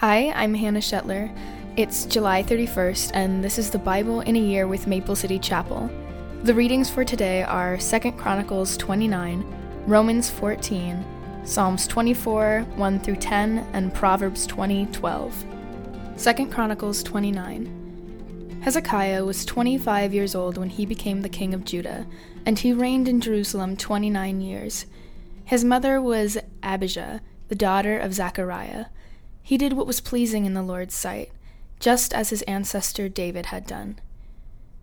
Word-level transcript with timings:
Hi, 0.00 0.30
I'm 0.36 0.54
Hannah 0.54 0.78
Shetler. 0.78 1.28
It's 1.76 2.04
July 2.04 2.44
31st, 2.44 3.10
and 3.14 3.42
this 3.42 3.58
is 3.58 3.68
the 3.68 3.80
Bible 3.80 4.20
in 4.20 4.36
a 4.36 4.38
Year 4.38 4.68
with 4.68 4.86
Maple 4.86 5.16
City 5.16 5.40
Chapel. 5.40 5.90
The 6.44 6.54
readings 6.54 6.88
for 6.88 7.04
today 7.04 7.42
are 7.42 7.76
2 7.76 8.12
Chronicles 8.12 8.76
29, 8.76 9.44
Romans 9.88 10.30
14, 10.30 11.04
Psalms 11.42 11.88
24, 11.88 12.64
1 12.76 13.00
through 13.00 13.16
10, 13.16 13.66
and 13.72 13.92
Proverbs 13.92 14.46
20, 14.46 14.86
12. 14.86 15.44
2 16.16 16.46
Chronicles 16.46 17.02
29. 17.02 18.60
Hezekiah 18.62 19.24
was 19.24 19.44
25 19.44 20.14
years 20.14 20.36
old 20.36 20.58
when 20.58 20.70
he 20.70 20.86
became 20.86 21.22
the 21.22 21.28
king 21.28 21.52
of 21.52 21.64
Judah, 21.64 22.06
and 22.46 22.56
he 22.56 22.72
reigned 22.72 23.08
in 23.08 23.20
Jerusalem 23.20 23.76
29 23.76 24.40
years. 24.42 24.86
His 25.44 25.64
mother 25.64 26.00
was 26.00 26.38
Abijah, 26.62 27.20
the 27.48 27.56
daughter 27.56 27.98
of 27.98 28.14
Zechariah. 28.14 28.84
He 29.48 29.56
did 29.56 29.72
what 29.72 29.86
was 29.86 30.02
pleasing 30.02 30.44
in 30.44 30.52
the 30.52 30.62
Lord's 30.62 30.94
sight, 30.94 31.32
just 31.80 32.12
as 32.12 32.28
his 32.28 32.42
ancestor 32.42 33.08
David 33.08 33.46
had 33.46 33.66
done. 33.66 33.98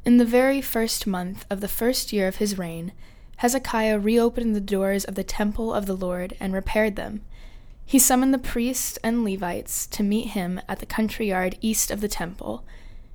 In 0.03 0.17
the 0.17 0.25
very 0.25 0.59
first 0.59 1.05
month 1.05 1.45
of 1.51 1.61
the 1.61 1.67
first 1.67 2.11
year 2.11 2.27
of 2.27 2.37
his 2.37 2.57
reign, 2.57 2.91
Hezekiah 3.35 3.99
reopened 3.99 4.55
the 4.55 4.59
doors 4.59 5.05
of 5.05 5.13
the 5.13 5.23
temple 5.23 5.71
of 5.71 5.85
the 5.85 5.95
Lord 5.95 6.35
and 6.39 6.51
repaired 6.51 6.95
them. 6.95 7.21
He 7.85 7.99
summoned 7.99 8.33
the 8.33 8.39
priests 8.39 8.97
and 9.03 9.23
Levites 9.23 9.85
to 9.85 10.01
meet 10.01 10.29
him 10.29 10.59
at 10.67 10.79
the 10.79 10.87
country 10.87 11.27
yard 11.27 11.59
east 11.61 11.91
of 11.91 12.01
the 12.01 12.07
temple. 12.07 12.65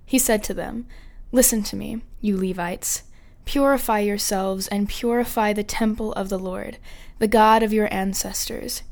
He 0.06 0.20
said 0.20 0.44
to 0.44 0.54
them, 0.54 0.86
Listen 1.32 1.64
to 1.64 1.74
me, 1.74 2.02
you 2.20 2.36
Levites. 2.36 3.02
Purify 3.44 3.98
yourselves 3.98 4.68
and 4.68 4.88
purify 4.88 5.52
the 5.52 5.64
temple 5.64 6.12
of 6.12 6.28
the 6.28 6.38
Lord, 6.38 6.78
the 7.18 7.26
God 7.26 7.64
of 7.64 7.72
your 7.72 7.92
ancestors. 7.92 8.82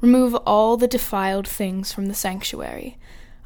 Remove 0.00 0.34
all 0.46 0.76
the 0.76 0.88
defiled 0.88 1.48
things 1.48 1.92
from 1.92 2.06
the 2.06 2.14
sanctuary. 2.14 2.98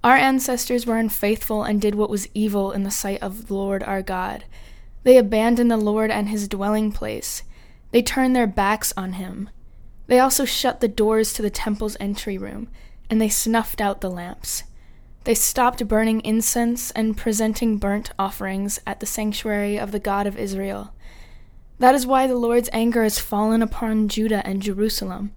Our 0.03 0.17
ancestors 0.17 0.87
were 0.87 0.97
unfaithful 0.97 1.63
and 1.63 1.81
did 1.81 1.95
what 1.95 2.11
was 2.11 2.29
evil 2.35 2.73
in 2.73 2.83
the 2.83 2.91
sight 2.91 3.23
of 3.23 3.47
the 3.47 3.55
Lord 3.55 3.83
our 3.83 4.03
God. 4.03 4.45
They 5.03 5.17
abandoned 5.17 5.71
the 5.71 5.77
Lord 5.77 6.11
and 6.11 6.29
his 6.29 6.49
dwelling 6.49 6.91
place. 6.93 7.43
They 7.93 8.03
turned 8.03 8.35
their 8.35 8.47
backs 8.47 8.93
on 8.97 9.15
him. 9.15 9.51
They 10.07 10.19
also 10.19 10.45
shut 10.45 10.81
the 10.81 10.89
doors 10.89 11.33
to 11.35 11.43
the 11.43 11.51
temple's 11.51 11.97
entry 12.01 12.37
room, 12.37 12.69
and 13.09 13.21
they 13.21 13.29
snuffed 13.29 13.81
out 13.81 14.01
the 14.01 14.11
lamps. 14.11 14.65
They 15.25 15.35
stopped 15.35 15.87
burning 15.87 16.21
incense 16.23 16.91
and 16.93 17.17
presenting 17.17 17.77
burnt 17.77 18.11
offerings 18.19 18.81
at 18.87 19.01
the 19.01 19.07
sanctuary 19.07 19.79
of 19.79 19.93
the 19.93 20.01
God 20.01 20.27
of 20.27 20.39
Israel. 20.39 20.95
That 21.79 21.95
is 21.95 22.07
why 22.07 22.27
the 22.27 22.37
Lord's 22.37 22.71
anger 22.73 23.03
has 23.03 23.19
fallen 23.19 23.63
upon 23.63 24.09
Judah 24.09 24.45
and 24.47 24.63
Jerusalem. 24.63 25.33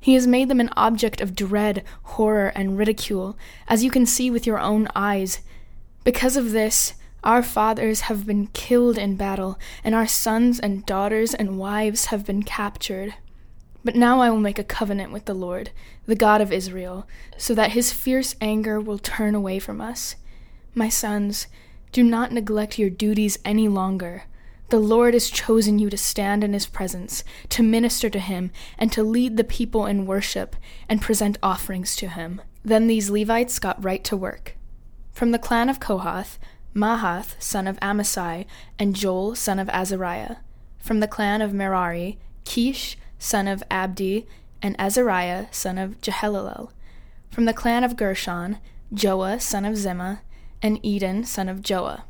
He 0.00 0.14
has 0.14 0.26
made 0.26 0.48
them 0.48 0.60
an 0.60 0.70
object 0.76 1.20
of 1.20 1.34
dread, 1.34 1.84
horror, 2.02 2.52
and 2.54 2.78
ridicule, 2.78 3.36
as 3.66 3.82
you 3.82 3.90
can 3.90 4.06
see 4.06 4.30
with 4.30 4.46
your 4.46 4.58
own 4.58 4.88
eyes. 4.94 5.40
Because 6.04 6.36
of 6.36 6.52
this, 6.52 6.94
our 7.24 7.42
fathers 7.42 8.02
have 8.02 8.26
been 8.26 8.46
killed 8.48 8.96
in 8.96 9.16
battle, 9.16 9.58
and 9.82 9.94
our 9.94 10.06
sons 10.06 10.60
and 10.60 10.86
daughters 10.86 11.34
and 11.34 11.58
wives 11.58 12.06
have 12.06 12.24
been 12.24 12.42
captured. 12.42 13.14
But 13.84 13.96
now 13.96 14.20
I 14.20 14.30
will 14.30 14.38
make 14.38 14.58
a 14.58 14.64
covenant 14.64 15.12
with 15.12 15.24
the 15.24 15.34
Lord, 15.34 15.70
the 16.06 16.14
God 16.14 16.40
of 16.40 16.52
Israel, 16.52 17.06
so 17.36 17.54
that 17.54 17.72
his 17.72 17.92
fierce 17.92 18.36
anger 18.40 18.80
will 18.80 18.98
turn 18.98 19.34
away 19.34 19.58
from 19.58 19.80
us. 19.80 20.14
My 20.74 20.88
sons, 20.88 21.48
do 21.90 22.04
not 22.04 22.32
neglect 22.32 22.78
your 22.78 22.90
duties 22.90 23.38
any 23.44 23.66
longer. 23.66 24.24
The 24.70 24.78
Lord 24.78 25.14
has 25.14 25.30
chosen 25.30 25.78
you 25.78 25.88
to 25.88 25.96
stand 25.96 26.44
in 26.44 26.52
his 26.52 26.66
presence, 26.66 27.24
to 27.48 27.62
minister 27.62 28.10
to 28.10 28.18
him, 28.18 28.50
and 28.78 28.92
to 28.92 29.02
lead 29.02 29.38
the 29.38 29.44
people 29.44 29.86
in 29.86 30.04
worship 30.04 30.56
and 30.90 31.00
present 31.00 31.38
offerings 31.42 31.96
to 31.96 32.08
him. 32.08 32.42
Then 32.62 32.86
these 32.86 33.08
Levites 33.08 33.58
got 33.58 33.82
right 33.82 34.04
to 34.04 34.16
work. 34.16 34.56
From 35.10 35.30
the 35.30 35.38
clan 35.38 35.70
of 35.70 35.80
Kohath, 35.80 36.38
Mahath, 36.74 37.34
son 37.38 37.66
of 37.66 37.80
Amasai, 37.80 38.44
and 38.78 38.94
Joel, 38.94 39.34
son 39.34 39.58
of 39.58 39.70
Azariah. 39.70 40.36
From 40.78 41.00
the 41.00 41.08
clan 41.08 41.40
of 41.40 41.54
Merari, 41.54 42.18
Kish, 42.44 42.98
son 43.18 43.48
of 43.48 43.62
Abdi, 43.70 44.26
and 44.60 44.76
Azariah, 44.78 45.46
son 45.50 45.78
of 45.78 45.98
Jehallelel. 46.02 46.70
From 47.30 47.46
the 47.46 47.54
clan 47.54 47.84
of 47.84 47.96
Gershon, 47.96 48.58
Joah, 48.92 49.40
son 49.40 49.64
of 49.64 49.74
Zimmah, 49.74 50.20
and 50.60 50.78
Eden, 50.84 51.24
son 51.24 51.48
of 51.48 51.62
Joah. 51.62 52.02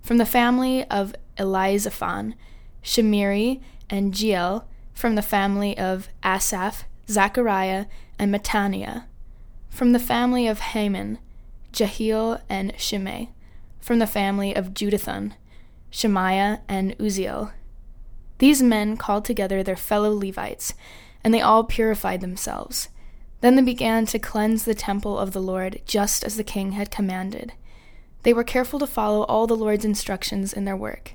From 0.00 0.18
the 0.18 0.26
family 0.26 0.84
of 0.84 1.14
Elizaphan, 1.38 2.34
Shimri, 2.82 3.60
and 3.88 4.12
Jeiel, 4.12 4.64
from 4.94 5.14
the 5.14 5.22
family 5.22 5.76
of 5.78 6.08
Asaph, 6.22 6.84
Zechariah, 7.08 7.86
and 8.18 8.32
Mattaniah. 8.32 9.04
From 9.70 9.92
the 9.92 9.98
family 9.98 10.46
of 10.46 10.60
Heman, 10.60 11.18
Jehiel 11.72 12.40
and 12.48 12.72
Shimei. 12.78 13.30
From 13.80 13.98
the 13.98 14.06
family 14.06 14.54
of 14.54 14.74
Jeduthun, 14.74 15.34
Shemaiah 15.90 16.60
and 16.68 16.96
Uzziel. 16.98 17.52
These 18.38 18.62
men 18.62 18.96
called 18.96 19.24
together 19.24 19.62
their 19.62 19.76
fellow 19.76 20.12
Levites, 20.12 20.74
and 21.24 21.32
they 21.32 21.40
all 21.40 21.64
purified 21.64 22.20
themselves. 22.20 22.88
Then 23.40 23.56
they 23.56 23.62
began 23.62 24.06
to 24.06 24.18
cleanse 24.18 24.64
the 24.64 24.74
temple 24.74 25.18
of 25.18 25.32
the 25.32 25.42
Lord, 25.42 25.80
just 25.84 26.22
as 26.22 26.36
the 26.36 26.44
king 26.44 26.72
had 26.72 26.90
commanded. 26.90 27.52
They 28.22 28.32
were 28.32 28.44
careful 28.44 28.78
to 28.78 28.86
follow 28.86 29.22
all 29.24 29.46
the 29.46 29.56
Lord's 29.56 29.84
instructions 29.84 30.52
in 30.52 30.64
their 30.64 30.76
work. 30.76 31.14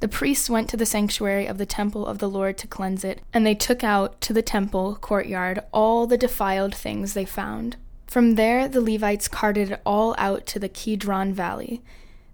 The 0.00 0.08
priests 0.08 0.50
went 0.50 0.68
to 0.70 0.76
the 0.76 0.84
sanctuary 0.84 1.46
of 1.46 1.56
the 1.56 1.64
temple 1.64 2.06
of 2.06 2.18
the 2.18 2.28
Lord 2.28 2.58
to 2.58 2.66
cleanse 2.66 3.02
it, 3.02 3.22
and 3.32 3.46
they 3.46 3.54
took 3.54 3.82
out 3.82 4.20
to 4.20 4.32
the 4.34 4.42
temple 4.42 4.96
courtyard 5.00 5.60
all 5.72 6.06
the 6.06 6.18
defiled 6.18 6.74
things 6.74 7.14
they 7.14 7.24
found. 7.24 7.76
From 8.06 8.34
there, 8.34 8.68
the 8.68 8.82
Levites 8.82 9.26
carted 9.26 9.70
it 9.70 9.80
all 9.86 10.14
out 10.18 10.46
to 10.46 10.58
the 10.58 10.68
Kidron 10.68 11.32
Valley. 11.32 11.82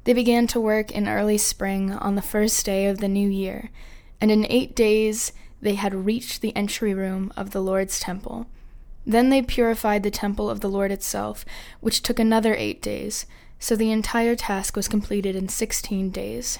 They 0.04 0.12
began 0.12 0.48
to 0.48 0.60
work 0.60 0.90
in 0.90 1.06
early 1.06 1.38
spring 1.38 1.92
on 1.92 2.16
the 2.16 2.22
first 2.22 2.66
day 2.66 2.86
of 2.86 2.98
the 2.98 3.08
new 3.08 3.28
year, 3.28 3.70
and 4.20 4.30
in 4.30 4.44
eight 4.50 4.74
days 4.74 5.32
they 5.60 5.76
had 5.76 6.06
reached 6.06 6.40
the 6.40 6.54
entry 6.56 6.92
room 6.92 7.32
of 7.36 7.52
the 7.52 7.62
Lord's 7.62 8.00
temple. 8.00 8.46
Then 9.06 9.30
they 9.30 9.40
purified 9.40 10.02
the 10.02 10.10
temple 10.10 10.50
of 10.50 10.60
the 10.60 10.68
Lord 10.68 10.90
itself, 10.90 11.44
which 11.80 12.02
took 12.02 12.18
another 12.18 12.54
eight 12.54 12.82
days, 12.82 13.26
so 13.60 13.76
the 13.76 13.92
entire 13.92 14.34
task 14.34 14.74
was 14.74 14.88
completed 14.88 15.36
in 15.36 15.48
sixteen 15.48 16.10
days. 16.10 16.58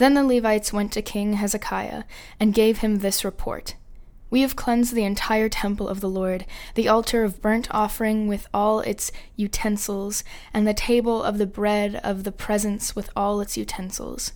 Then 0.00 0.14
the 0.14 0.24
Levites 0.24 0.72
went 0.72 0.92
to 0.92 1.02
King 1.02 1.34
Hezekiah 1.34 2.04
and 2.40 2.54
gave 2.54 2.78
him 2.78 3.00
this 3.00 3.22
report 3.22 3.74
We 4.30 4.40
have 4.40 4.56
cleansed 4.56 4.94
the 4.94 5.04
entire 5.04 5.50
temple 5.50 5.88
of 5.88 6.00
the 6.00 6.08
Lord, 6.08 6.46
the 6.74 6.88
altar 6.88 7.22
of 7.22 7.42
burnt 7.42 7.68
offering 7.70 8.26
with 8.26 8.48
all 8.54 8.80
its 8.80 9.12
utensils, 9.36 10.24
and 10.54 10.66
the 10.66 10.72
table 10.72 11.22
of 11.22 11.36
the 11.36 11.44
bread 11.44 11.96
of 11.96 12.24
the 12.24 12.32
presence 12.32 12.96
with 12.96 13.10
all 13.14 13.42
its 13.42 13.58
utensils. 13.58 14.32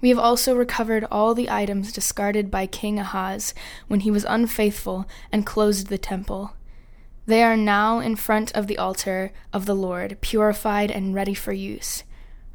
We 0.00 0.10
have 0.10 0.18
also 0.20 0.54
recovered 0.54 1.04
all 1.10 1.34
the 1.34 1.50
items 1.50 1.92
discarded 1.92 2.48
by 2.48 2.68
King 2.68 3.00
Ahaz 3.00 3.52
when 3.88 4.00
he 4.00 4.12
was 4.12 4.24
unfaithful 4.28 5.08
and 5.32 5.44
closed 5.44 5.88
the 5.88 5.98
temple. 5.98 6.52
They 7.26 7.42
are 7.42 7.56
now 7.56 7.98
in 7.98 8.14
front 8.14 8.52
of 8.52 8.68
the 8.68 8.78
altar 8.78 9.32
of 9.52 9.66
the 9.66 9.74
Lord, 9.74 10.18
purified 10.20 10.92
and 10.92 11.16
ready 11.16 11.34
for 11.34 11.52
use. 11.52 12.04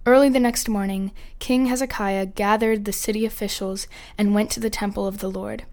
Early 0.08 0.30
the 0.30 0.40
next 0.40 0.70
morning, 0.70 1.12
King 1.40 1.66
Hezekiah 1.66 2.28
gathered 2.28 2.86
the 2.86 2.94
city 2.94 3.26
officials 3.26 3.88
and 4.20 4.36
went 4.36 4.52
to 4.52 4.60
the 4.60 4.70
temple 4.70 5.08
of 5.08 5.18
the 5.18 5.32
Lord. 5.32 5.64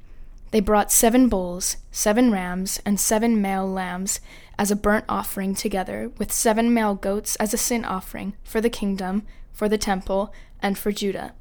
They 0.52 0.60
brought 0.60 0.90
seven 0.90 1.28
bulls, 1.28 1.76
seven 1.90 2.32
rams, 2.32 2.80
and 2.86 2.98
seven 2.98 3.42
male 3.42 3.70
lambs 3.70 4.20
as 4.58 4.70
a 4.70 4.76
burnt 4.76 5.04
offering 5.06 5.54
together, 5.54 6.10
with 6.16 6.32
seven 6.32 6.72
male 6.72 6.94
goats 6.94 7.36
as 7.36 7.52
a 7.52 7.58
sin 7.58 7.84
offering 7.84 8.32
for 8.42 8.62
the 8.62 8.70
kingdom, 8.70 9.26
for 9.52 9.68
the 9.68 9.76
temple, 9.76 10.32
and 10.62 10.78
for 10.78 10.92
Judah. 10.92 11.34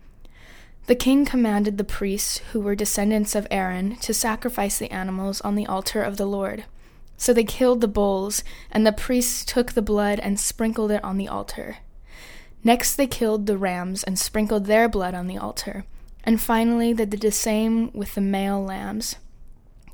The 0.87 0.95
king 0.95 1.23
commanded 1.23 1.77
the 1.77 1.85
priests, 1.85 2.39
who 2.51 2.59
were 2.59 2.75
descendants 2.75 3.35
of 3.35 3.47
Aaron, 3.49 3.95
to 3.97 4.13
sacrifice 4.13 4.77
the 4.77 4.91
animals 4.91 5.39
on 5.41 5.55
the 5.55 5.67
altar 5.67 6.03
of 6.03 6.17
the 6.17 6.25
Lord. 6.25 6.65
So 7.15 7.33
they 7.33 7.45
killed 7.45 7.79
the 7.79 7.87
bulls, 7.87 8.43
and 8.69 8.85
the 8.85 8.91
priests 8.91 9.45
took 9.45 9.71
the 9.71 9.81
blood 9.81 10.19
and 10.19 10.37
sprinkled 10.37 10.91
it 10.91 11.03
on 11.05 11.15
the 11.15 11.29
altar. 11.29 11.77
Next, 12.63 12.95
they 12.95 13.07
killed 13.07 13.47
the 13.47 13.57
rams 13.57 14.03
and 14.03 14.19
sprinkled 14.19 14.65
their 14.65 14.87
blood 14.87 15.13
on 15.13 15.27
the 15.27 15.37
altar. 15.37 15.85
And 16.23 16.39
finally, 16.39 16.93
they 16.93 17.05
did 17.05 17.21
the 17.21 17.31
same 17.31 17.91
with 17.93 18.15
the 18.15 18.21
male 18.21 18.63
lambs. 18.63 19.15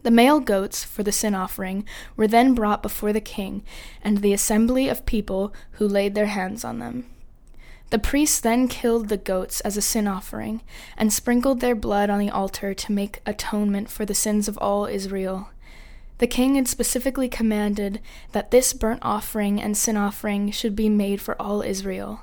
The 0.03 0.11
male 0.11 0.39
goats 0.39 0.83
for 0.83 1.03
the 1.03 1.11
sin 1.11 1.35
offering 1.35 1.85
were 2.15 2.27
then 2.27 2.53
brought 2.53 2.81
before 2.81 3.11
the 3.11 3.21
king 3.21 3.63
and 4.01 4.19
the 4.19 4.33
assembly 4.33 4.87
of 4.87 5.05
people 5.05 5.53
who 5.71 5.87
laid 5.87 6.15
their 6.15 6.27
hands 6.27 6.63
on 6.63 6.79
them. 6.79 7.05
The 7.89 7.99
priests 7.99 8.41
then 8.41 8.67
killed 8.67 9.07
the 9.07 9.17
goats 9.17 9.61
as 9.61 9.77
a 9.77 9.81
sin 9.81 10.07
offering 10.07 10.61
and 10.97 11.13
sprinkled 11.13 11.61
their 11.61 11.75
blood 11.75 12.09
on 12.09 12.19
the 12.19 12.29
altar 12.29 12.73
to 12.73 12.91
make 12.91 13.21
atonement 13.25 13.89
for 13.89 14.05
the 14.05 14.13
sins 14.13 14.47
of 14.47 14.57
all 14.57 14.85
Israel. 14.85 15.49
The 16.17 16.27
king 16.27 16.55
had 16.55 16.67
specifically 16.67 17.29
commanded 17.29 18.01
that 18.33 18.51
this 18.51 18.73
burnt 18.73 18.99
offering 19.03 19.61
and 19.61 19.77
sin 19.77 19.95
offering 19.95 20.51
should 20.51 20.75
be 20.75 20.89
made 20.89 21.21
for 21.21 21.41
all 21.41 21.61
Israel. 21.61 22.21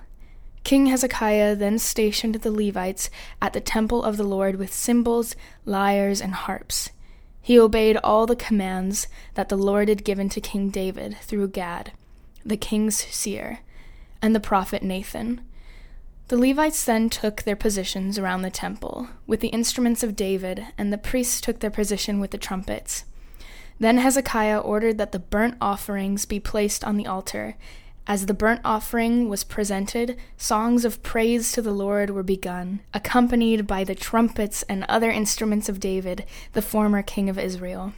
King 0.64 0.86
Hezekiah 0.86 1.56
then 1.56 1.78
stationed 1.78 2.36
the 2.36 2.50
Levites 2.50 3.10
at 3.40 3.52
the 3.52 3.60
temple 3.60 4.02
of 4.02 4.16
the 4.16 4.24
Lord 4.24 4.56
with 4.56 4.72
cymbals, 4.72 5.36
lyres, 5.66 6.22
and 6.22 6.32
harps. 6.32 6.90
He 7.42 7.58
obeyed 7.58 7.98
all 7.98 8.24
the 8.26 8.34
commands 8.34 9.06
that 9.34 9.50
the 9.50 9.58
Lord 9.58 9.90
had 9.90 10.04
given 10.04 10.30
to 10.30 10.40
King 10.40 10.70
David 10.70 11.18
through 11.20 11.48
Gad. 11.48 11.92
the 12.46 12.56
king's 12.56 12.96
seer, 12.96 13.60
and 14.20 14.34
the 14.34 14.40
prophet 14.40 14.82
Nathan. 14.82 15.40
The 16.28 16.36
Levites 16.38 16.84
then 16.84 17.10
took 17.10 17.42
their 17.42 17.56
positions 17.56 18.18
around 18.18 18.42
the 18.42 18.50
temple 18.50 19.08
with 19.26 19.40
the 19.40 19.48
instruments 19.48 20.02
of 20.02 20.16
David, 20.16 20.66
and 20.78 20.92
the 20.92 20.98
priests 20.98 21.40
took 21.40 21.60
their 21.60 21.70
position 21.70 22.20
with 22.20 22.30
the 22.30 22.38
trumpets. 22.38 23.04
Then 23.78 23.98
Hezekiah 23.98 24.58
ordered 24.58 24.98
that 24.98 25.12
the 25.12 25.18
burnt 25.18 25.56
offerings 25.60 26.24
be 26.24 26.40
placed 26.40 26.84
on 26.84 26.96
the 26.96 27.06
altar. 27.06 27.56
As 28.06 28.26
the 28.26 28.34
burnt 28.34 28.60
offering 28.64 29.30
was 29.30 29.44
presented, 29.44 30.18
songs 30.36 30.84
of 30.84 31.02
praise 31.02 31.52
to 31.52 31.62
the 31.62 31.72
Lord 31.72 32.10
were 32.10 32.22
begun, 32.22 32.80
accompanied 32.92 33.66
by 33.66 33.82
the 33.82 33.94
trumpets 33.94 34.62
and 34.64 34.84
other 34.84 35.10
instruments 35.10 35.70
of 35.70 35.80
David, 35.80 36.26
the 36.52 36.60
former 36.60 37.02
king 37.02 37.30
of 37.30 37.38
Israel. 37.38 37.94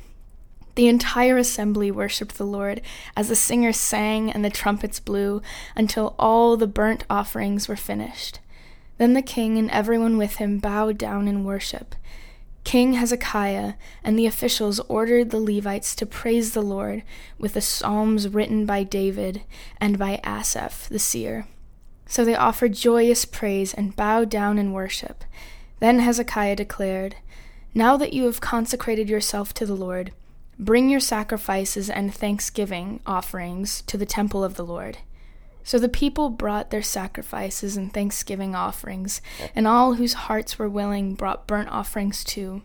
The 0.77 0.87
entire 0.87 1.39
assembly 1.39 1.91
worshipped 1.91 2.37
the 2.37 2.45
Lord 2.45 2.83
as 3.17 3.29
the 3.29 3.35
singers 3.35 3.79
sang 3.79 4.31
and 4.31 4.45
the 4.45 4.51
trumpets 4.51 5.01
blew 5.01 5.43
until 5.75 6.15
all 6.19 6.57
the 6.57 6.67
burnt 6.69 7.05
offerings 7.11 7.67
were 7.67 7.77
finished. 7.77 8.39
Then 8.99 9.15
the 9.15 9.23
king 9.23 9.59
and 9.59 9.71
everyone 9.71 10.19
with 10.19 10.37
him 10.37 10.59
bowed 10.59 10.99
down 10.99 11.27
in 11.27 11.45
worship. 11.45 11.97
King 12.67 12.95
Hezekiah 12.95 13.75
and 14.03 14.19
the 14.19 14.27
officials 14.27 14.81
ordered 14.89 15.31
the 15.31 15.39
Levites 15.39 15.95
to 15.95 16.05
praise 16.05 16.51
the 16.51 16.63
Lord 16.63 17.05
with 17.39 17.55
the 17.55 17.61
psalms 17.61 18.29
written 18.29 18.67
by 18.67 18.83
David 18.83 19.43
and 19.81 19.97
by 19.97 20.21
Asaph 20.25 20.89
the 20.89 20.99
seer. 20.99 21.47
So 22.07 22.25
they 22.25 22.35
offered 22.35 22.73
joyous 22.73 23.25
praise 23.25 23.73
and 23.73 23.95
bowed 23.95 24.29
down 24.29 24.59
in 24.59 24.73
worship. 24.73 25.23
Then 25.79 26.01
Hezekiah 26.01 26.57
declared, 26.57 27.15
Now 27.73 27.97
that 27.99 28.13
you 28.13 28.25
have 28.25 28.41
consecrated 28.41 29.09
yourself 29.09 29.55
to 29.55 29.65
the 29.65 29.77
Lord, 29.77 30.11
Bring 30.59 30.89
your 30.89 30.99
sacrifices 30.99 31.89
and 31.89 32.13
thanksgiving 32.13 32.99
offerings 33.07 33.83
to 33.83 33.97
the 33.97 34.07
temple 34.07 34.43
of 34.43 34.57
the 34.57 34.67
Lord. 34.67 34.99
So 35.67 35.81
the 35.81 35.89
people 35.89 36.31
brought 36.31 36.71
their 36.71 36.81
sacrifices 36.81 37.77
and 37.77 37.93
thanksgiving 37.93 38.55
offerings, 38.55 39.21
and 39.53 39.67
all 39.67 39.95
whose 39.95 40.13
hearts 40.13 40.61
were 40.61 40.69
willing 40.69 41.17
brought 41.17 41.49
burnt 41.49 41.69
offerings 41.71 42.23
too. 42.23 42.63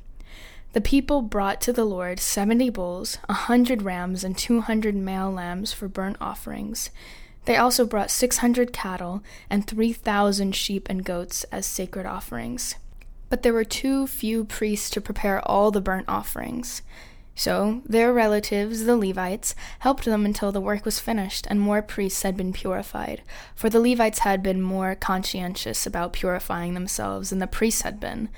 The 0.74 0.81
people 0.81 1.24
brought 1.24 1.62
to 1.62 1.74
the 1.74 1.83
Lord 1.83 2.19
seventy 2.19 2.69
bulls, 2.69 3.18
a 3.27 3.33
hundred 3.33 3.81
rams, 3.81 4.24
and 4.24 4.38
two 4.38 4.62
hundred 4.62 4.95
male 4.95 5.31
lambs 5.31 5.74
for 5.74 5.88
burnt 5.88 6.18
offerings. 6.21 6.92
They 7.45 7.57
also 7.57 7.88
brought 7.88 8.12
six 8.12 8.38
hundred 8.38 8.71
cattle 8.71 9.24
and 9.50 9.65
three 9.65 9.94
thousand 9.94 10.56
sheep 10.56 10.88
and 10.88 11.03
goats 11.03 11.44
as 11.45 11.65
sacred 11.65 12.06
offerings. 12.06 12.75
But 13.30 13.42
there 13.42 13.51
were 13.51 13.63
too 13.63 14.06
few 14.06 14.45
priests 14.45 14.92
to 14.92 15.01
prepare 15.01 15.42
all 15.48 15.71
the 15.71 15.81
burnt 15.81 16.07
offerings. 16.07 16.83
So 17.41 17.81
their 17.88 18.13
relatives, 18.13 18.83
the 18.83 18.95
Levites, 18.95 19.55
helped 19.79 20.05
them 20.05 20.25
until 20.25 20.51
the 20.51 20.61
work 20.61 20.85
was 20.85 20.99
finished 20.99 21.47
and 21.49 21.59
more 21.59 21.81
priests 21.81 22.21
had 22.21 22.38
been 22.38 22.53
purified, 22.53 23.23
for 23.55 23.67
the 23.67 23.79
Levites 23.79 24.19
had 24.19 24.43
been 24.43 24.61
more 24.61 24.93
conscientious 24.93 25.88
about 25.88 26.13
purifying 26.13 26.75
themselves 26.75 27.31
than 27.31 27.39
the 27.39 27.47
priests 27.47 27.81
had 27.81 27.99
been. 27.99 28.29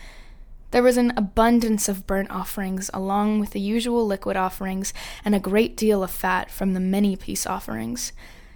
There 0.71 0.81
was 0.81 0.95
an 0.95 1.11
abundance 1.17 1.89
of 1.89 2.07
burnt 2.07 2.31
offerings, 2.31 2.89
along 2.93 3.41
with 3.41 3.49
the 3.49 3.59
usual 3.59 4.07
liquid 4.07 4.37
offerings, 4.37 4.93
and 5.25 5.35
a 5.35 5.39
great 5.51 5.75
deal 5.75 6.01
of 6.01 6.09
fat 6.09 6.49
from 6.49 6.73
the 6.73 6.79
many 6.79 7.17
peace 7.17 7.45
offerings. 7.45 8.13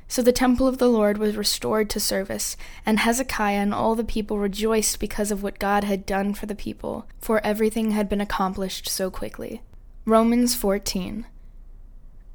So 0.08 0.22
the 0.22 0.32
temple 0.32 0.66
of 0.66 0.78
the 0.78 0.88
Lord 0.88 1.18
was 1.18 1.36
restored 1.36 1.90
to 1.90 2.00
service, 2.00 2.56
and 2.86 3.00
Hezekiah 3.00 3.58
and 3.58 3.74
all 3.74 3.96
the 3.96 4.06
people 4.06 4.40
rejoiced 4.40 5.02
because 5.02 5.30
of 5.30 5.44
what 5.44 5.60
God 5.60 5.84
had 5.84 6.06
done 6.06 6.34
for 6.34 6.46
the 6.46 6.56
people, 6.56 7.06
for 7.20 7.46
everything 7.46 7.92
had 7.92 8.08
been 8.08 8.22
accomplished 8.22 8.88
so 8.88 9.12
quickly. 9.12 9.62
Romans 10.08 10.56
14. 10.56 11.26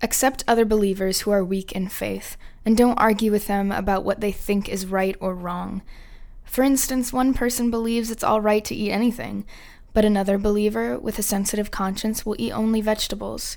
Accept 0.02 0.44
other 0.46 0.66
believers 0.66 1.20
who 1.20 1.30
are 1.30 1.42
weak 1.42 1.72
in 1.72 1.88
faith, 1.88 2.36
and 2.66 2.76
don't 2.76 2.98
argue 2.98 3.32
with 3.32 3.46
them 3.46 3.72
about 3.72 4.04
what 4.04 4.20
they 4.20 4.30
think 4.30 4.68
is 4.68 4.84
right 4.84 5.16
or 5.20 5.34
wrong. 5.34 5.80
For 6.44 6.62
instance, 6.62 7.14
one 7.14 7.32
person 7.32 7.70
believes 7.70 8.10
it's 8.10 8.22
all 8.22 8.42
right 8.42 8.62
to 8.66 8.74
eat 8.74 8.92
anything, 8.92 9.46
but 9.94 10.04
another 10.04 10.36
believer 10.36 10.98
with 10.98 11.18
a 11.18 11.22
sensitive 11.22 11.70
conscience 11.70 12.26
will 12.26 12.36
eat 12.38 12.52
only 12.52 12.82
vegetables. 12.82 13.56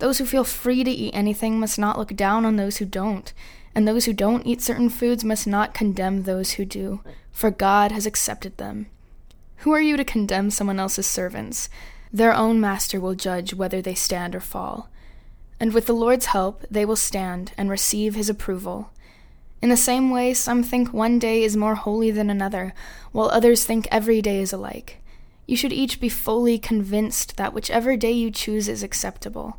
Those 0.00 0.18
who 0.18 0.24
feel 0.26 0.42
free 0.42 0.82
to 0.82 0.90
eat 0.90 1.14
anything 1.14 1.60
must 1.60 1.78
not 1.78 1.96
look 1.96 2.16
down 2.16 2.44
on 2.44 2.56
those 2.56 2.78
who 2.78 2.84
don't, 2.84 3.32
and 3.72 3.86
those 3.86 4.06
who 4.06 4.12
don't 4.12 4.44
eat 4.44 4.62
certain 4.62 4.90
foods 4.90 5.22
must 5.22 5.46
not 5.46 5.74
condemn 5.74 6.24
those 6.24 6.54
who 6.54 6.64
do, 6.64 7.02
for 7.30 7.52
God 7.52 7.92
has 7.92 8.04
accepted 8.04 8.58
them. 8.58 8.86
Who 9.58 9.70
are 9.70 9.80
you 9.80 9.96
to 9.96 10.04
condemn 10.04 10.50
someone 10.50 10.80
else's 10.80 11.06
servants? 11.06 11.68
Their 12.14 12.32
own 12.32 12.60
master 12.60 13.00
will 13.00 13.16
judge 13.16 13.54
whether 13.54 13.82
they 13.82 13.96
stand 13.96 14.36
or 14.36 14.40
fall. 14.40 14.88
And 15.58 15.74
with 15.74 15.86
the 15.86 15.92
Lord's 15.92 16.26
help, 16.26 16.64
they 16.70 16.84
will 16.84 16.94
stand 16.94 17.50
and 17.58 17.68
receive 17.68 18.14
his 18.14 18.28
approval. 18.28 18.92
In 19.60 19.68
the 19.68 19.76
same 19.76 20.10
way, 20.10 20.32
some 20.32 20.62
think 20.62 20.92
one 20.92 21.18
day 21.18 21.42
is 21.42 21.56
more 21.56 21.74
holy 21.74 22.12
than 22.12 22.30
another, 22.30 22.72
while 23.10 23.30
others 23.30 23.64
think 23.64 23.88
every 23.90 24.22
day 24.22 24.38
is 24.38 24.52
alike. 24.52 25.02
You 25.48 25.56
should 25.56 25.72
each 25.72 25.98
be 25.98 26.08
fully 26.08 26.56
convinced 26.56 27.36
that 27.36 27.52
whichever 27.52 27.96
day 27.96 28.12
you 28.12 28.30
choose 28.30 28.68
is 28.68 28.84
acceptable. 28.84 29.58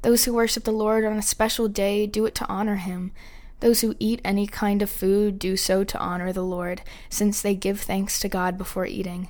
Those 0.00 0.24
who 0.24 0.32
worship 0.32 0.64
the 0.64 0.72
Lord 0.72 1.04
on 1.04 1.18
a 1.18 1.22
special 1.22 1.68
day 1.68 2.06
do 2.06 2.24
it 2.24 2.34
to 2.36 2.48
honor 2.48 2.76
him. 2.76 3.12
Those 3.60 3.82
who 3.82 3.94
eat 3.98 4.22
any 4.24 4.46
kind 4.46 4.80
of 4.80 4.88
food 4.88 5.38
do 5.38 5.54
so 5.54 5.84
to 5.84 5.98
honor 5.98 6.32
the 6.32 6.44
Lord, 6.44 6.80
since 7.10 7.42
they 7.42 7.54
give 7.54 7.82
thanks 7.82 8.18
to 8.20 8.28
God 8.30 8.56
before 8.56 8.86
eating 8.86 9.28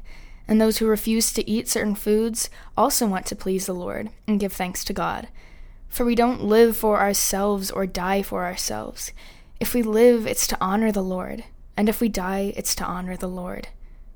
and 0.50 0.60
those 0.60 0.78
who 0.78 0.86
refuse 0.86 1.32
to 1.32 1.48
eat 1.48 1.68
certain 1.68 1.94
foods 1.94 2.50
also 2.76 3.06
want 3.06 3.24
to 3.26 3.36
please 3.36 3.66
the 3.66 3.72
Lord 3.72 4.10
and 4.26 4.40
give 4.40 4.52
thanks 4.52 4.84
to 4.84 4.92
God. 4.92 5.28
For 5.88 6.04
we 6.04 6.16
don't 6.16 6.42
live 6.42 6.76
for 6.76 6.98
ourselves 6.98 7.70
or 7.70 7.86
die 7.86 8.20
for 8.22 8.44
ourselves. 8.44 9.12
If 9.60 9.74
we 9.74 9.82
live, 9.82 10.26
it's 10.26 10.48
to 10.48 10.58
honor 10.60 10.90
the 10.90 11.04
Lord, 11.04 11.44
and 11.76 11.88
if 11.88 12.00
we 12.00 12.08
die, 12.08 12.52
it's 12.56 12.74
to 12.76 12.84
honor 12.84 13.16
the 13.16 13.28
Lord. 13.28 13.68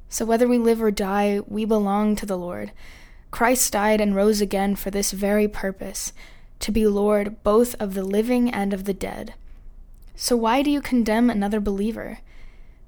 So 0.08 0.24
whether 0.24 0.48
we 0.48 0.58
live 0.58 0.82
or 0.82 0.90
die, 0.90 1.40
we 1.46 1.64
belong 1.64 2.16
to 2.16 2.26
the 2.26 2.38
Lord. 2.38 2.72
Christ 3.30 3.72
died 3.72 4.00
and 4.00 4.14
rose 4.14 4.40
again 4.40 4.74
for 4.74 4.90
this 4.90 5.12
very 5.12 5.46
purpose 5.46 6.12
to 6.60 6.72
be 6.72 6.86
Lord 6.86 7.42
both 7.44 7.76
of 7.80 7.94
the 7.94 8.04
living 8.04 8.50
and 8.50 8.72
of 8.72 8.84
the 8.84 8.94
dead. 8.94 9.34
So 10.16 10.36
why 10.36 10.62
do 10.62 10.70
you 10.70 10.80
condemn 10.80 11.30
another 11.30 11.60
believer? 11.60 12.18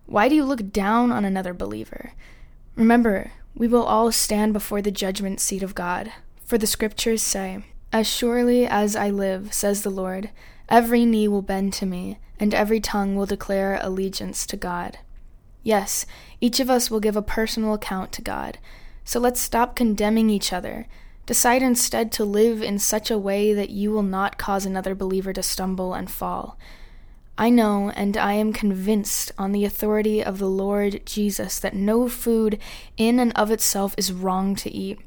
Why 0.07 0.29
do 0.29 0.35
you 0.35 0.45
look 0.45 0.73
down 0.73 1.13
on 1.13 1.25
another 1.25 1.55
believer? 1.55 2.13
Remember, 2.77 3.33
we 3.55 3.67
will 3.67 3.85
all 3.85 4.13
stand 4.13 4.53
before 4.53 4.83
the 4.83 4.91
judgment 4.91 5.41
seat 5.41 5.63
of 5.63 5.75
God, 5.75 6.13
for 6.45 6.59
the 6.59 6.67
scriptures 6.67 7.23
say, 7.23 7.65
As 7.91 8.07
surely 8.07 8.67
as 8.67 8.95
I 8.95 9.09
live, 9.09 9.55
says 9.55 9.83
the 9.83 9.91
Lord, 9.91 10.29
every 10.69 11.07
knee 11.07 11.27
will 11.27 11.41
bend 11.41 11.73
to 11.75 11.87
me, 11.87 12.19
and 12.39 12.53
every 12.53 12.79
tongue 12.81 13.17
will 13.17 13.25
declare 13.25 13.79
allegiance 13.81 14.45
to 14.47 14.59
God. 14.59 14.99
Yes, 15.63 16.05
each 16.39 16.61
of 16.61 16.69
us 16.69 16.91
will 16.91 17.01
give 17.01 17.17
a 17.17 17.23
personal 17.23 17.73
account 17.73 18.13
to 18.13 18.23
God. 18.23 18.59
So 19.05 19.19
let's 19.19 19.41
stop 19.41 19.75
condemning 19.75 20.29
each 20.29 20.53
other. 20.53 20.87
Decide 21.25 21.63
instead 21.63 22.13
to 22.13 22.27
live 22.27 22.63
in 22.63 22.79
such 22.79 23.11
a 23.11 23.19
way 23.19 23.55
that 23.55 23.71
you 23.71 23.91
will 23.91 24.03
not 24.03 24.37
cause 24.37 24.67
another 24.67 24.95
believer 24.95 25.33
to 25.33 25.43
stumble 25.43 25.95
and 25.95 26.11
fall. 26.11 26.59
I 27.39 27.51
know 27.51 27.91
and 27.91 28.17
I 28.17 28.33
am 28.33 28.55
convinced 28.55 29.31
on 29.37 29.53
the 29.53 29.67
authority 29.67 30.25
of 30.25 30.39
the 30.39 30.49
Lord 30.49 31.05
Jesus 31.05 31.59
that 31.61 31.75
no 31.75 32.09
food 32.09 32.59
in 32.97 33.19
and 33.19 33.33
of 33.35 33.51
itself 33.51 33.95
is 33.99 34.13
wrong 34.13 34.57
to 34.57 34.71
eat. 34.71 34.99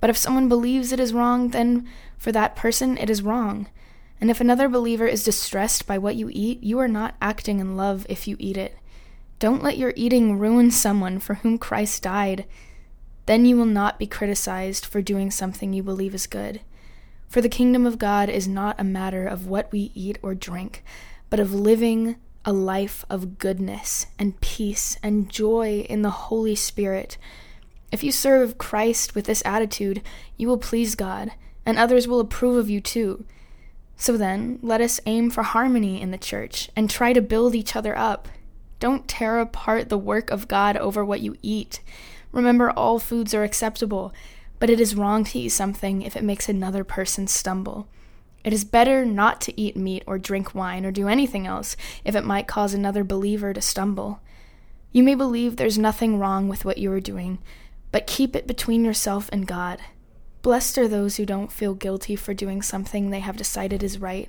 But 0.00 0.10
if 0.10 0.16
someone 0.16 0.48
believes 0.48 0.92
it 0.92 1.00
is 1.00 1.12
wrong, 1.12 1.48
then 1.48 1.88
for 2.16 2.30
that 2.30 2.54
person 2.54 2.96
it 2.98 3.10
is 3.10 3.22
wrong. 3.22 3.66
And 4.20 4.30
if 4.30 4.40
another 4.40 4.68
believer 4.68 5.06
is 5.06 5.24
distressed 5.24 5.88
by 5.88 5.98
what 5.98 6.14
you 6.14 6.30
eat, 6.32 6.62
you 6.62 6.78
are 6.78 6.88
not 6.88 7.16
acting 7.20 7.58
in 7.58 7.76
love 7.76 8.06
if 8.08 8.28
you 8.28 8.36
eat 8.38 8.56
it. 8.56 8.78
Don't 9.40 9.62
let 9.62 9.76
your 9.76 9.92
eating 9.96 10.38
ruin 10.38 10.70
someone 10.70 11.18
for 11.18 11.34
whom 11.34 11.58
Christ 11.58 12.04
died. 12.04 12.46
Then 13.26 13.44
you 13.44 13.56
will 13.56 13.66
not 13.66 13.98
be 13.98 14.06
criticized 14.06 14.86
for 14.86 15.02
doing 15.02 15.32
something 15.32 15.72
you 15.72 15.82
believe 15.82 16.14
is 16.14 16.28
good. 16.28 16.60
For 17.28 17.40
the 17.40 17.48
kingdom 17.48 17.84
of 17.84 17.98
God 17.98 18.28
is 18.28 18.46
not 18.46 18.80
a 18.80 18.84
matter 18.84 19.26
of 19.26 19.48
what 19.48 19.72
we 19.72 19.90
eat 19.94 20.18
or 20.22 20.34
drink 20.34 20.84
but 21.30 21.40
of 21.40 21.54
living 21.54 22.16
a 22.44 22.52
life 22.52 23.04
of 23.10 23.38
goodness 23.38 24.06
and 24.18 24.40
peace 24.40 24.96
and 25.02 25.28
joy 25.28 25.84
in 25.88 26.02
the 26.02 26.10
Holy 26.10 26.54
Spirit. 26.54 27.18
If 27.90 28.04
you 28.04 28.12
serve 28.12 28.58
Christ 28.58 29.14
with 29.14 29.24
this 29.24 29.42
attitude, 29.44 30.02
you 30.36 30.46
will 30.46 30.58
please 30.58 30.94
God, 30.94 31.32
and 31.64 31.76
others 31.78 32.06
will 32.06 32.20
approve 32.20 32.56
of 32.56 32.70
you 32.70 32.80
too. 32.80 33.24
So 33.96 34.16
then, 34.16 34.58
let 34.62 34.80
us 34.80 35.00
aim 35.06 35.30
for 35.30 35.42
harmony 35.42 36.00
in 36.00 36.10
the 36.10 36.18
church 36.18 36.70
and 36.76 36.88
try 36.88 37.12
to 37.12 37.22
build 37.22 37.54
each 37.54 37.74
other 37.74 37.96
up. 37.96 38.28
Don't 38.78 39.08
tear 39.08 39.38
apart 39.40 39.88
the 39.88 39.98
work 39.98 40.30
of 40.30 40.48
God 40.48 40.76
over 40.76 41.04
what 41.04 41.20
you 41.20 41.36
eat. 41.42 41.80
Remember, 42.30 42.70
all 42.70 42.98
foods 42.98 43.32
are 43.32 43.42
acceptable, 43.42 44.12
but 44.58 44.68
it 44.68 44.78
is 44.78 44.94
wrong 44.94 45.24
to 45.24 45.38
eat 45.38 45.48
something 45.48 46.02
if 46.02 46.14
it 46.14 46.22
makes 46.22 46.48
another 46.48 46.84
person 46.84 47.26
stumble. 47.26 47.88
It 48.46 48.52
is 48.52 48.64
better 48.64 49.04
not 49.04 49.40
to 49.40 49.60
eat 49.60 49.76
meat 49.76 50.04
or 50.06 50.18
drink 50.20 50.54
wine 50.54 50.86
or 50.86 50.92
do 50.92 51.08
anything 51.08 51.48
else 51.48 51.76
if 52.04 52.14
it 52.14 52.24
might 52.24 52.46
cause 52.46 52.74
another 52.74 53.02
believer 53.02 53.52
to 53.52 53.60
stumble. 53.60 54.20
You 54.92 55.02
may 55.02 55.16
believe 55.16 55.56
there's 55.56 55.76
nothing 55.76 56.20
wrong 56.20 56.48
with 56.48 56.64
what 56.64 56.78
you 56.78 56.92
are 56.92 57.00
doing, 57.00 57.40
but 57.90 58.06
keep 58.06 58.36
it 58.36 58.46
between 58.46 58.84
yourself 58.84 59.28
and 59.32 59.48
God. 59.48 59.80
Blessed 60.42 60.78
are 60.78 60.86
those 60.86 61.16
who 61.16 61.26
don't 61.26 61.50
feel 61.50 61.74
guilty 61.74 62.14
for 62.14 62.34
doing 62.34 62.62
something 62.62 63.10
they 63.10 63.18
have 63.18 63.36
decided 63.36 63.82
is 63.82 63.98
right. 63.98 64.28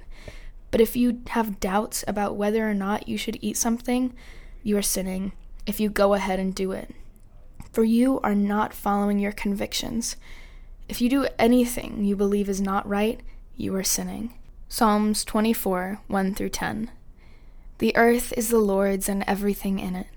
But 0.72 0.82
if 0.82 0.96
you 0.96 1.22
have 1.28 1.60
doubts 1.60 2.04
about 2.08 2.36
whether 2.36 2.68
or 2.68 2.74
not 2.74 3.08
you 3.08 3.20
should 3.20 3.38
eat 3.40 3.56
something, 3.56 4.16
you 4.64 4.76
are 4.80 4.82
sinning 4.82 5.34
if 5.68 5.80
you 5.80 5.92
go 5.92 6.16
ahead 6.16 6.40
and 6.40 6.56
do 6.56 6.72
it. 6.72 6.90
For 7.72 7.84
you 7.84 8.20
are 8.22 8.34
not 8.34 8.74
following 8.74 9.20
your 9.20 9.32
convictions. 9.32 10.16
If 10.90 11.02
you 11.02 11.08
do 11.08 11.28
anything 11.38 12.04
you 12.04 12.16
believe 12.16 12.50
is 12.50 12.60
not 12.60 12.90
right, 12.90 13.22
you 13.58 13.76
are 13.76 13.84
sinning. 13.84 14.34
Psalms 14.70 15.26
24 15.26 16.02
1 16.08 16.36
through 16.36 16.50
10. 16.50 16.92
The 17.80 17.96
earth 17.98 18.32
is 18.38 18.50
the 18.50 18.60
Lord's 18.60 19.10
and 19.10 19.24
everything 19.26 19.80
in 19.80 19.96
it. 19.96 20.08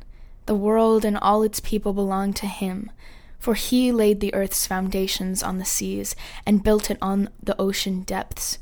The 0.44 0.54
world 0.54 1.06
and 1.06 1.16
all 1.16 1.42
its 1.42 1.58
people 1.58 1.94
belong 1.94 2.34
to 2.34 2.46
Him. 2.46 2.90
For 3.38 3.54
He 3.54 3.92
laid 3.92 4.20
the 4.20 4.34
earth's 4.34 4.66
foundations 4.66 5.42
on 5.42 5.56
the 5.56 5.64
seas 5.64 6.14
and 6.44 6.62
built 6.62 6.90
it 6.90 6.98
on 7.00 7.30
the 7.42 7.58
ocean 7.58 8.02
depths. 8.02 8.58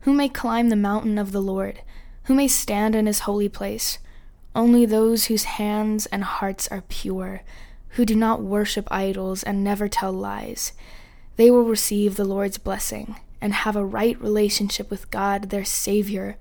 Who 0.00 0.14
may 0.14 0.30
climb 0.30 0.70
the 0.70 0.76
mountain 0.76 1.18
of 1.18 1.32
the 1.32 1.42
Lord? 1.42 1.82
Who 2.24 2.34
may 2.34 2.48
stand 2.48 2.94
in 2.94 3.04
His 3.04 3.20
holy 3.20 3.50
place? 3.50 3.98
Only 4.56 4.86
those 4.86 5.26
whose 5.26 5.44
hands 5.44 6.06
and 6.06 6.24
hearts 6.24 6.68
are 6.68 6.84
pure, 6.88 7.42
who 7.90 8.06
do 8.06 8.14
not 8.14 8.42
worship 8.42 8.88
idols 8.90 9.42
and 9.42 9.62
never 9.62 9.88
tell 9.88 10.12
lies. 10.12 10.72
They 11.36 11.50
will 11.50 11.64
receive 11.64 12.16
the 12.16 12.24
Lord's 12.24 12.58
blessing 12.58 13.16
and 13.42 13.52
have 13.52 13.74
a 13.74 13.84
right 13.84 14.18
relationship 14.22 14.88
with 14.88 15.10
God, 15.10 15.50
their 15.50 15.64
Savior. 15.64 16.38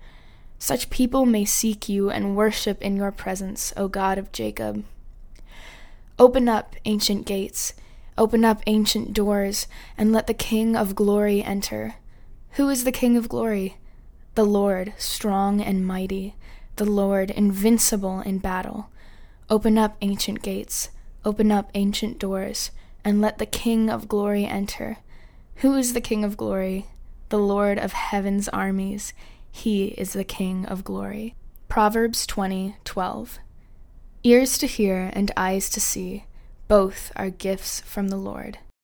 Such 0.59 0.91
people 0.91 1.25
may 1.25 1.43
seek 1.43 1.89
you 1.89 2.11
and 2.11 2.37
worship 2.37 2.79
in 2.83 2.95
your 2.95 3.11
presence, 3.11 3.73
O 3.75 3.87
God 3.87 4.19
of 4.19 4.31
Jacob. 4.31 4.85
Open 6.19 6.47
up 6.47 6.75
ancient 6.85 7.25
gates, 7.25 7.73
open 8.19 8.45
up 8.45 8.61
ancient 8.67 9.13
doors, 9.13 9.65
and 9.97 10.13
let 10.13 10.27
the 10.27 10.35
King 10.35 10.75
of 10.75 10.93
glory 10.93 11.41
enter. 11.41 11.95
Who 12.51 12.69
is 12.69 12.83
the 12.83 12.91
King 12.91 13.17
of 13.17 13.27
glory? 13.27 13.77
The 14.35 14.45
Lord, 14.45 14.93
strong 14.99 15.59
and 15.59 15.85
mighty, 15.85 16.35
the 16.75 16.85
Lord, 16.85 17.31
invincible 17.31 18.21
in 18.21 18.37
battle. 18.37 18.91
Open 19.49 19.79
up 19.79 19.97
ancient 20.01 20.43
gates, 20.43 20.89
open 21.25 21.51
up 21.51 21.71
ancient 21.73 22.19
doors, 22.19 22.69
and 23.03 23.19
let 23.19 23.39
the 23.39 23.47
King 23.47 23.89
of 23.89 24.07
glory 24.07 24.45
enter. 24.45 24.99
Who 25.61 25.75
is 25.75 25.93
the 25.93 26.01
King 26.01 26.23
of 26.23 26.37
glory? 26.37 26.87
The 27.29 27.37
Lord 27.37 27.77
of 27.77 27.93
heaven's 27.93 28.49
armies. 28.49 29.13
He 29.51 29.89
is 29.89 30.13
the 30.13 30.23
King 30.23 30.65
of 30.65 30.83
glory. 30.83 31.35
Proverbs 31.67 32.25
20:12. 32.25 33.37
Ears 34.23 34.57
to 34.57 34.65
hear 34.65 35.11
and 35.13 35.29
eyes 35.37 35.69
to 35.69 35.79
see, 35.79 36.25
both 36.67 37.11
are 37.15 37.29
gifts 37.29 37.79
from 37.81 38.07
the 38.07 38.17
Lord. 38.17 38.57